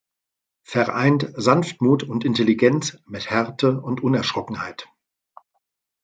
[0.63, 4.87] Vereint Sanftmut und Intelligenz mit Härte und Unerschrockenheit.